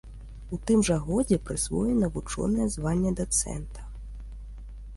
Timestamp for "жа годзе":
0.87-1.37